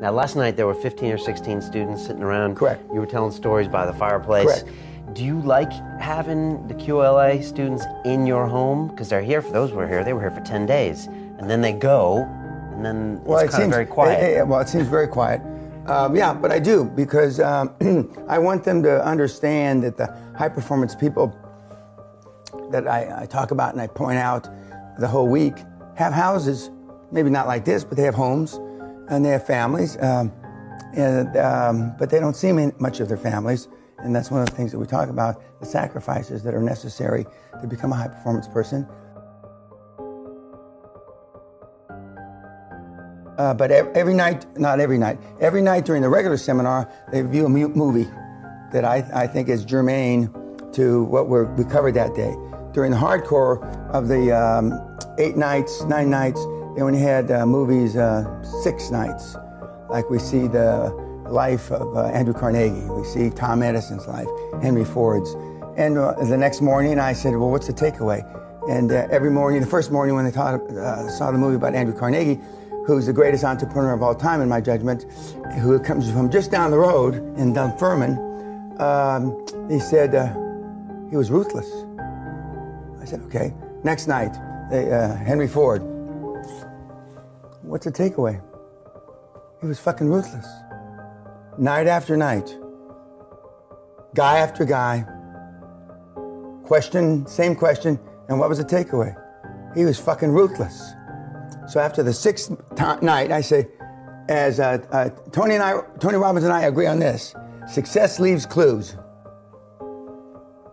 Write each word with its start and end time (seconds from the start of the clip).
Now, 0.00 0.10
last 0.10 0.36
night 0.36 0.56
there 0.56 0.66
were 0.66 0.74
15 0.74 1.10
or 1.10 1.18
16 1.18 1.62
students 1.62 2.06
sitting 2.06 2.22
around. 2.22 2.56
Correct. 2.56 2.82
You 2.92 3.00
were 3.00 3.06
telling 3.06 3.32
stories 3.32 3.66
by 3.66 3.86
the 3.86 3.94
fireplace. 3.94 4.62
Correct. 4.62 4.68
Do 5.14 5.24
you 5.24 5.40
like 5.40 5.72
having 5.98 6.68
the 6.68 6.74
QLA 6.74 7.42
students 7.42 7.84
in 8.04 8.26
your 8.26 8.46
home? 8.46 8.88
Because 8.88 9.08
they're 9.08 9.22
here 9.22 9.40
for 9.40 9.52
those 9.52 9.70
who 9.70 9.76
were 9.76 9.88
here. 9.88 10.04
They 10.04 10.12
were 10.12 10.20
here 10.20 10.30
for 10.30 10.42
10 10.42 10.66
days. 10.66 11.06
And 11.06 11.48
then 11.48 11.62
they 11.62 11.72
go, 11.72 12.24
and 12.72 12.84
then 12.84 13.22
it's 13.26 13.54
kind 13.54 13.64
of 13.64 13.70
very 13.70 13.86
quiet. 13.86 14.22
eh, 14.22 14.38
eh, 14.38 14.42
well, 14.42 14.60
it 14.60 14.68
seems 14.68 14.86
very 14.86 15.08
quiet. 15.08 15.40
Um, 15.86 16.14
yeah, 16.14 16.34
but 16.34 16.50
I 16.52 16.58
do 16.58 16.84
because 16.84 17.40
um, 17.40 17.72
I 18.28 18.38
want 18.38 18.64
them 18.64 18.82
to 18.82 19.02
understand 19.04 19.82
that 19.84 19.96
the 19.96 20.14
high 20.36 20.48
performance 20.48 20.94
people 20.94 21.34
that 22.70 22.86
I, 22.86 23.22
I 23.22 23.26
talk 23.26 23.50
about 23.50 23.72
and 23.72 23.80
I 23.80 23.86
point 23.86 24.18
out 24.18 24.48
the 24.98 25.08
whole 25.08 25.28
week 25.28 25.54
have 25.94 26.12
houses, 26.12 26.70
maybe 27.12 27.30
not 27.30 27.46
like 27.46 27.64
this, 27.64 27.84
but 27.84 27.96
they 27.96 28.02
have 28.02 28.14
homes 28.14 28.58
and 29.08 29.24
they 29.24 29.30
have 29.30 29.46
families. 29.46 29.96
Um, 30.00 30.32
and, 30.94 31.36
um, 31.36 31.94
but 31.98 32.10
they 32.10 32.18
don't 32.18 32.36
see 32.36 32.52
much 32.52 33.00
of 33.00 33.08
their 33.08 33.16
families. 33.16 33.68
And 33.98 34.14
that's 34.14 34.30
one 34.30 34.40
of 34.40 34.48
the 34.48 34.54
things 34.54 34.72
that 34.72 34.78
we 34.78 34.86
talk 34.86 35.08
about 35.08 35.42
the 35.60 35.66
sacrifices 35.66 36.42
that 36.42 36.54
are 36.54 36.62
necessary 36.62 37.26
to 37.60 37.66
become 37.66 37.92
a 37.92 37.96
high 37.96 38.08
performance 38.08 38.48
person. 38.48 38.86
Uh, 43.38 43.52
but 43.52 43.70
every 43.70 44.14
night, 44.14 44.46
not 44.58 44.80
every 44.80 44.96
night, 44.96 45.18
every 45.40 45.60
night 45.60 45.84
during 45.84 46.00
the 46.00 46.08
regular 46.08 46.38
seminar, 46.38 46.90
they 47.12 47.20
view 47.20 47.44
a 47.44 47.48
movie 47.48 48.08
that 48.72 48.84
I, 48.84 49.06
I 49.14 49.26
think 49.26 49.48
is 49.48 49.64
germane 49.64 50.32
to 50.72 51.04
what 51.04 51.28
we 51.28 51.64
covered 51.64 51.94
that 51.94 52.14
day. 52.14 52.34
During 52.72 52.90
the 52.90 52.96
hardcore 52.96 53.62
of 53.90 54.08
the 54.08 54.32
um, 54.32 54.72
eight 55.18 55.36
nights, 55.36 55.82
nine 55.84 56.10
nights, 56.10 56.40
they 56.76 56.82
only 56.82 56.98
had 56.98 57.30
uh, 57.30 57.46
movies 57.46 57.96
uh, 57.96 58.42
six 58.62 58.90
nights. 58.90 59.34
Like 59.88 60.10
we 60.10 60.18
see 60.18 60.46
the 60.46 60.90
life 61.26 61.72
of 61.72 61.96
uh, 61.96 62.04
Andrew 62.08 62.34
Carnegie, 62.34 62.84
we 62.90 63.02
see 63.04 63.30
Tom 63.30 63.62
Edison's 63.62 64.06
life, 64.06 64.28
Henry 64.62 64.84
Ford's. 64.84 65.34
And 65.78 65.96
uh, 65.96 66.12
the 66.22 66.36
next 66.36 66.60
morning, 66.60 66.98
I 66.98 67.14
said, 67.14 67.34
Well, 67.34 67.50
what's 67.50 67.66
the 67.66 67.72
takeaway? 67.72 68.24
And 68.68 68.92
uh, 68.92 69.06
every 69.10 69.30
morning, 69.30 69.62
the 69.62 69.66
first 69.66 69.90
morning 69.90 70.14
when 70.16 70.26
they 70.26 70.30
taught, 70.30 70.60
saw 71.10 71.30
the 71.30 71.38
movie 71.38 71.56
about 71.56 71.74
Andrew 71.74 71.96
Carnegie, 71.96 72.40
who's 72.86 73.06
the 73.06 73.12
greatest 73.12 73.42
entrepreneur 73.42 73.94
of 73.94 74.02
all 74.02 74.14
time, 74.14 74.42
in 74.42 74.48
my 74.48 74.60
judgment, 74.60 75.06
who 75.60 75.78
comes 75.80 76.10
from 76.10 76.30
just 76.30 76.50
down 76.50 76.70
the 76.70 76.78
road 76.78 77.14
in 77.38 77.54
Dunfermline, 77.54 78.18
um, 78.80 79.46
he 79.70 79.78
said 79.78 80.14
uh, 80.14 80.26
he 81.08 81.16
was 81.16 81.30
ruthless. 81.30 81.70
I 83.00 83.06
said, 83.06 83.20
okay. 83.22 83.54
Next 83.82 84.08
night, 84.08 84.36
they, 84.70 84.92
uh, 84.92 85.14
Henry 85.16 85.48
Ford. 85.48 85.95
What's 87.66 87.84
the 87.84 87.90
takeaway? 87.90 88.40
He 89.60 89.66
was 89.66 89.80
fucking 89.80 90.08
ruthless. 90.08 90.46
Night 91.58 91.88
after 91.88 92.16
night, 92.16 92.56
guy 94.14 94.38
after 94.38 94.64
guy, 94.64 95.04
question, 96.62 97.26
same 97.26 97.56
question, 97.56 97.98
and 98.28 98.38
what 98.38 98.48
was 98.48 98.58
the 98.58 98.64
takeaway? 98.64 99.16
He 99.74 99.84
was 99.84 99.98
fucking 99.98 100.30
ruthless. 100.30 100.92
So 101.66 101.80
after 101.80 102.04
the 102.04 102.12
sixth 102.12 102.52
ti- 102.76 103.04
night, 103.04 103.32
I 103.32 103.40
say, 103.40 103.66
as 104.28 104.60
uh, 104.60 104.78
uh, 104.92 105.08
Tony 105.32 105.54
and 105.54 105.62
I, 105.62 105.80
Tony 105.98 106.18
Robbins 106.18 106.44
and 106.44 106.52
I 106.52 106.62
agree 106.62 106.86
on 106.86 107.00
this: 107.00 107.34
success 107.68 108.20
leaves 108.20 108.46
clues. 108.46 108.96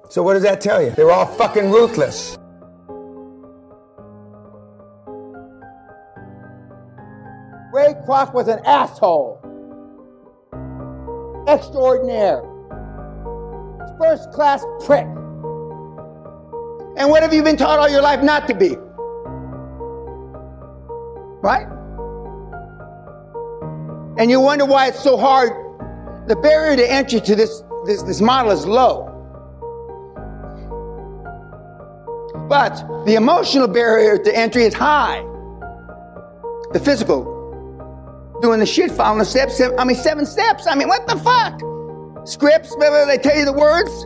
So 0.10 0.22
what 0.22 0.34
does 0.36 0.44
that 0.44 0.62
tell 0.62 0.80
you? 0.80 0.92
They're 0.92 1.10
all 1.10 1.26
fucking 1.26 1.72
ruthless. 1.72 2.38
Kroc 8.06 8.34
was 8.34 8.48
an 8.48 8.60
asshole. 8.66 9.40
Extraordinaire. 11.48 12.44
First 14.00 14.32
class 14.32 14.64
prick. 14.86 15.06
And 16.96 17.10
what 17.10 17.24
have 17.24 17.34
you 17.34 17.44
been 17.44 17.58
taught 17.58 17.80
all 17.80 17.90
your 17.90 18.02
life 18.02 18.22
not 18.22 18.48
to 18.48 18.54
be? 18.54 18.76
Right? 21.42 21.68
And 24.18 24.30
you 24.30 24.40
wonder 24.40 24.66
why 24.66 24.88
it's 24.88 25.02
so 25.02 25.18
hard. 25.18 25.52
The 26.28 26.36
barrier 26.36 26.78
to 26.78 26.92
entry 26.92 27.20
to 27.22 27.36
this, 27.36 27.64
this, 27.86 28.04
this 28.04 28.22
model 28.22 28.52
is 28.52 28.66
low. 28.66 29.10
But 32.48 32.76
the 33.06 33.16
emotional 33.16 33.68
barrier 33.68 34.18
to 34.18 34.38
entry 34.38 34.64
is 34.64 34.74
high. 34.74 35.22
The 36.72 36.80
physical, 36.80 37.43
doing 38.44 38.60
the 38.60 38.66
shit, 38.66 38.92
following 38.92 39.20
the 39.20 39.26
steps. 39.26 39.62
I 39.80 39.86
mean, 39.86 39.96
seven 39.96 40.26
steps. 40.26 40.68
I 40.68 40.76
mean, 40.76 40.90
what 40.90 41.08
the 41.08 41.16
fuck? 41.16 41.60
Scripts, 42.28 42.76
blah, 42.76 43.06
they 43.06 43.18
tell 43.18 43.38
you 43.38 43.46
the 43.46 43.54
words. 43.54 44.06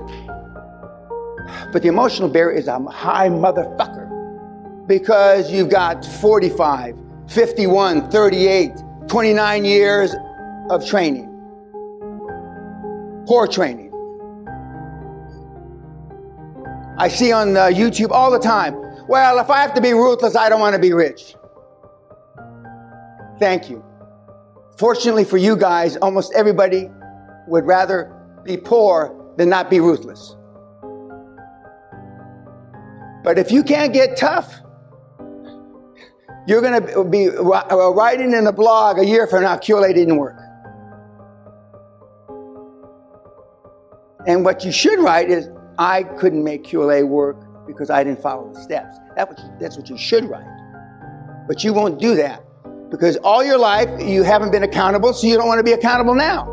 But 1.73 1.81
the 1.81 1.87
emotional 1.87 2.29
barrier 2.29 2.55
is 2.55 2.67
a 2.67 2.79
high 2.79 3.29
motherfucker 3.29 4.87
because 4.87 5.51
you've 5.51 5.69
got 5.69 6.05
45, 6.05 6.97
51, 7.27 8.11
38, 8.11 8.71
29 9.07 9.65
years 9.65 10.15
of 10.69 10.87
training. 10.87 11.25
Poor 13.25 13.47
training. 13.47 13.91
I 16.99 17.07
see 17.07 17.31
on 17.31 17.57
uh, 17.57 17.65
YouTube 17.65 18.11
all 18.11 18.31
the 18.31 18.39
time, 18.39 18.75
well, 19.07 19.39
if 19.39 19.49
I 19.49 19.61
have 19.61 19.73
to 19.73 19.81
be 19.81 19.93
ruthless, 19.93 20.35
I 20.35 20.47
don't 20.49 20.59
want 20.59 20.75
to 20.75 20.81
be 20.81 20.93
rich. 20.93 21.35
Thank 23.39 23.69
you. 23.69 23.86
Fortunately 24.77 25.23
for 25.23 25.37
you 25.37 25.55
guys, 25.55 25.97
almost 25.97 26.33
everybody 26.35 26.91
would 27.47 27.65
rather 27.65 28.13
be 28.43 28.57
poor 28.57 29.33
than 29.35 29.49
not 29.49 29.71
be 29.71 29.79
ruthless. 29.79 30.35
But 33.23 33.39
if 33.39 33.51
you 33.51 33.63
can't 33.63 33.91
get 33.91 34.17
tough, 34.17 34.53
you're 36.47 36.61
going 36.61 36.81
to 36.81 37.03
be 37.03 37.29
writing 37.29 38.33
in 38.33 38.45
a 38.45 38.53
blog 38.53 38.99
a 38.99 39.05
year 39.05 39.25
from 39.25 39.43
now, 39.43 39.57
QLA 39.57 39.93
didn't 39.95 40.17
work. 40.17 40.39
And 44.27 44.45
what 44.45 44.63
you 44.63 44.71
should 44.71 44.99
write 44.99 45.29
is, 45.29 45.49
I 45.79 46.03
couldn't 46.03 46.43
make 46.43 46.63
QLA 46.63 47.07
work 47.07 47.37
because 47.65 47.89
I 47.89 48.03
didn't 48.03 48.21
follow 48.21 48.53
the 48.53 48.61
steps. 48.61 48.97
What 49.15 49.39
that's 49.59 49.77
what 49.77 49.89
you 49.89 49.97
should 49.97 50.25
write. 50.25 50.45
But 51.47 51.63
you 51.63 51.73
won't 51.73 51.99
do 51.99 52.15
that 52.15 52.46
because 52.89 53.17
all 53.17 53.43
your 53.43 53.57
life 53.57 53.89
you 54.01 54.23
haven't 54.23 54.51
been 54.51 54.63
accountable, 54.63 55.13
so 55.13 55.27
you 55.27 55.35
don't 55.35 55.47
want 55.47 55.59
to 55.59 55.63
be 55.63 55.73
accountable 55.73 56.15
now. 56.15 56.45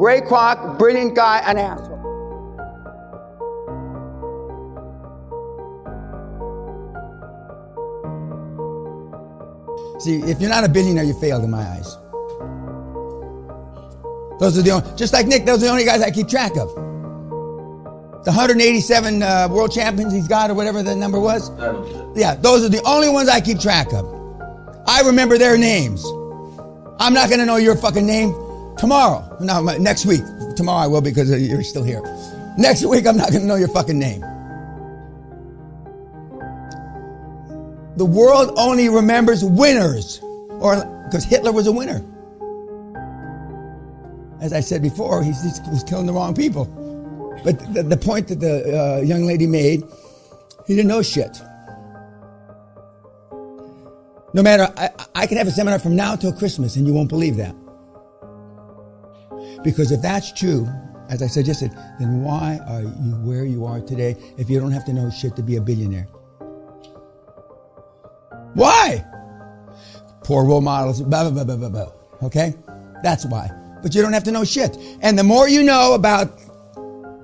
Ray 0.00 0.20
Kroc, 0.20 0.78
brilliant 0.78 1.14
guy, 1.16 1.38
an 1.44 1.58
asshole. 1.58 1.98
See, 10.00 10.20
if 10.30 10.40
you're 10.40 10.50
not 10.50 10.62
a 10.62 10.68
billionaire, 10.68 11.02
you 11.02 11.14
failed 11.14 11.42
in 11.42 11.50
my 11.50 11.62
eyes. 11.62 11.96
Those 14.38 14.56
are 14.56 14.62
the 14.62 14.70
only, 14.70 14.96
just 14.96 15.12
like 15.12 15.26
Nick, 15.26 15.44
those 15.44 15.58
are 15.58 15.66
the 15.66 15.70
only 15.72 15.84
guys 15.84 16.00
I 16.00 16.12
keep 16.12 16.28
track 16.28 16.56
of. 16.56 16.87
The 18.28 18.32
187 18.32 19.22
uh, 19.22 19.48
world 19.50 19.72
champions 19.72 20.12
he's 20.12 20.28
got, 20.28 20.50
or 20.50 20.54
whatever 20.54 20.82
the 20.82 20.94
number 20.94 21.18
was. 21.18 21.50
Yeah, 22.14 22.34
those 22.34 22.62
are 22.62 22.68
the 22.68 22.82
only 22.84 23.08
ones 23.08 23.26
I 23.26 23.40
keep 23.40 23.58
track 23.58 23.90
of. 23.94 24.04
I 24.86 25.00
remember 25.06 25.38
their 25.38 25.56
names. 25.56 26.04
I'm 27.00 27.14
not 27.14 27.30
going 27.30 27.40
to 27.40 27.46
know 27.46 27.56
your 27.56 27.74
fucking 27.74 28.04
name 28.04 28.34
tomorrow. 28.76 29.34
No, 29.40 29.62
next 29.78 30.04
week. 30.04 30.20
Tomorrow 30.56 30.84
I 30.84 30.86
will 30.88 31.00
because 31.00 31.32
uh, 31.32 31.36
you're 31.36 31.62
still 31.62 31.82
here. 31.82 32.02
Next 32.58 32.84
week 32.84 33.06
I'm 33.06 33.16
not 33.16 33.30
going 33.30 33.40
to 33.40 33.46
know 33.46 33.54
your 33.54 33.68
fucking 33.68 33.98
name. 33.98 34.20
The 37.96 38.04
world 38.04 38.52
only 38.58 38.90
remembers 38.90 39.42
winners, 39.42 40.20
or 40.60 40.76
because 41.06 41.24
Hitler 41.24 41.52
was 41.52 41.66
a 41.66 41.72
winner. 41.72 42.04
As 44.42 44.52
I 44.52 44.60
said 44.60 44.82
before, 44.82 45.22
he 45.22 45.30
was 45.30 45.82
killing 45.88 46.04
the 46.04 46.12
wrong 46.12 46.34
people. 46.34 46.77
But 47.44 47.74
the, 47.74 47.82
the 47.82 47.96
point 47.96 48.28
that 48.28 48.40
the 48.40 48.78
uh, 48.78 49.00
young 49.02 49.24
lady 49.24 49.46
made, 49.46 49.84
he 50.66 50.74
didn't 50.74 50.88
know 50.88 51.02
shit. 51.02 51.40
No 54.34 54.42
matter, 54.42 54.72
I, 54.76 54.90
I 55.14 55.26
can 55.26 55.38
have 55.38 55.46
a 55.46 55.50
seminar 55.50 55.78
from 55.78 55.96
now 55.96 56.14
till 56.16 56.32
Christmas, 56.32 56.76
and 56.76 56.86
you 56.86 56.92
won't 56.92 57.08
believe 57.08 57.36
that. 57.36 57.54
Because 59.64 59.90
if 59.90 60.02
that's 60.02 60.32
true, 60.32 60.68
as 61.08 61.22
I 61.22 61.26
suggested, 61.26 61.72
then 61.98 62.22
why 62.22 62.60
are 62.68 62.82
you 62.82 63.14
where 63.24 63.44
you 63.44 63.64
are 63.64 63.80
today 63.80 64.16
if 64.36 64.50
you 64.50 64.60
don't 64.60 64.72
have 64.72 64.84
to 64.84 64.92
know 64.92 65.10
shit 65.10 65.34
to 65.36 65.42
be 65.42 65.56
a 65.56 65.60
billionaire? 65.60 66.06
Why? 68.54 69.04
Poor 70.24 70.44
role 70.44 70.60
models, 70.60 71.00
blah, 71.00 71.30
blah, 71.30 71.44
blah, 71.44 71.56
blah, 71.56 71.68
blah. 71.68 71.92
Okay? 72.22 72.54
That's 73.02 73.24
why. 73.26 73.50
But 73.82 73.94
you 73.94 74.02
don't 74.02 74.12
have 74.12 74.24
to 74.24 74.32
know 74.32 74.44
shit. 74.44 74.76
And 75.00 75.18
the 75.18 75.24
more 75.24 75.48
you 75.48 75.62
know 75.62 75.94
about 75.94 76.38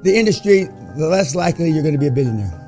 the 0.05 0.15
industry, 0.15 0.65
the 0.97 1.09
less 1.09 1.35
likely 1.35 1.71
you're 1.71 1.83
going 1.83 1.95
to 1.95 1.99
be 1.99 2.07
a 2.07 2.13
billionaire. 2.13 2.61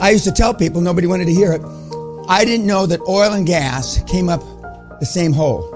I 0.00 0.10
used 0.10 0.24
to 0.24 0.32
tell 0.32 0.54
people, 0.54 0.80
nobody 0.80 1.06
wanted 1.06 1.26
to 1.26 1.32
hear 1.34 1.52
it. 1.52 1.62
I 2.26 2.44
didn't 2.44 2.66
know 2.66 2.86
that 2.86 3.00
oil 3.06 3.34
and 3.34 3.46
gas 3.46 4.02
came 4.04 4.30
up 4.30 4.40
the 4.98 5.06
same 5.06 5.32
hole. 5.32 5.70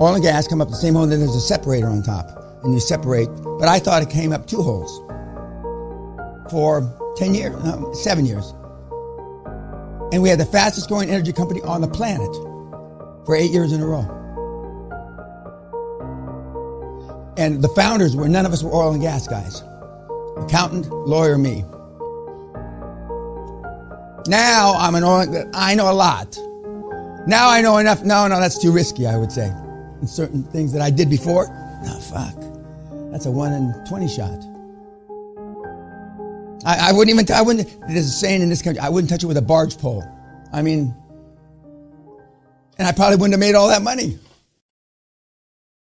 Oil 0.00 0.14
and 0.14 0.22
gas 0.22 0.48
come 0.48 0.60
up 0.60 0.68
the 0.68 0.74
same 0.74 0.94
hole, 0.94 1.04
and 1.04 1.12
then 1.12 1.20
there's 1.20 1.36
a 1.36 1.40
separator 1.40 1.86
on 1.86 2.02
top, 2.02 2.26
and 2.64 2.74
you 2.74 2.80
separate. 2.80 3.28
But 3.58 3.68
I 3.68 3.78
thought 3.78 4.02
it 4.02 4.10
came 4.10 4.32
up 4.32 4.46
two 4.46 4.60
holes 4.60 4.98
for 6.50 6.82
10 7.16 7.34
years, 7.34 7.64
no, 7.64 7.92
seven 7.92 8.26
years. 8.26 8.52
And 10.12 10.22
we 10.22 10.28
had 10.28 10.40
the 10.40 10.46
fastest 10.46 10.88
growing 10.88 11.08
energy 11.08 11.32
company 11.32 11.62
on 11.62 11.80
the 11.80 11.88
planet 11.88 12.34
for 13.24 13.36
eight 13.36 13.52
years 13.52 13.72
in 13.72 13.80
a 13.80 13.86
row. 13.86 14.15
And 17.36 17.62
the 17.62 17.68
founders 17.68 18.16
were, 18.16 18.28
none 18.28 18.46
of 18.46 18.52
us 18.52 18.62
were 18.62 18.72
oil 18.72 18.92
and 18.92 19.02
gas 19.02 19.28
guys. 19.28 19.62
Accountant, 20.38 20.90
lawyer, 20.90 21.36
me. 21.38 21.64
Now 24.28 24.74
I'm 24.74 24.94
an 24.94 25.04
oil, 25.04 25.50
I 25.54 25.74
know 25.74 25.90
a 25.90 25.94
lot. 25.94 26.36
Now 27.26 27.48
I 27.50 27.60
know 27.60 27.78
enough. 27.78 28.02
No, 28.04 28.26
no, 28.28 28.40
that's 28.40 28.58
too 28.58 28.72
risky, 28.72 29.06
I 29.06 29.16
would 29.16 29.32
say. 29.32 29.48
And 29.48 30.08
certain 30.08 30.42
things 30.44 30.72
that 30.72 30.82
I 30.82 30.90
did 30.90 31.10
before, 31.10 31.46
no, 31.84 31.98
fuck. 32.00 32.34
That's 33.10 33.26
a 33.26 33.30
one 33.30 33.52
in 33.52 33.74
20 33.88 34.08
shot. 34.08 34.44
I, 36.64 36.88
I 36.90 36.92
wouldn't 36.92 37.10
even, 37.10 37.34
I 37.34 37.42
wouldn't, 37.42 37.80
there's 37.88 38.06
a 38.06 38.10
saying 38.10 38.42
in 38.42 38.48
this 38.48 38.62
country, 38.62 38.80
I 38.80 38.88
wouldn't 38.88 39.10
touch 39.10 39.22
it 39.22 39.26
with 39.26 39.36
a 39.36 39.42
barge 39.42 39.78
pole. 39.78 40.04
I 40.52 40.62
mean, 40.62 40.94
and 42.78 42.86
I 42.86 42.92
probably 42.92 43.16
wouldn't 43.16 43.34
have 43.34 43.40
made 43.40 43.54
all 43.54 43.68
that 43.68 43.82
money. 43.82 44.18